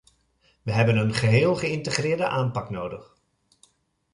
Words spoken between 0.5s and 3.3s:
We hebben een geheel geïntegreerde aanpak nodig.